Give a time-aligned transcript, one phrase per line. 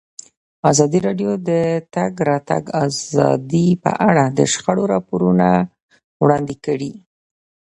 [0.69, 1.51] ازادي راډیو د د
[1.95, 5.47] تګ راتګ ازادي په اړه د شخړو راپورونه
[6.23, 6.91] وړاندې کړي.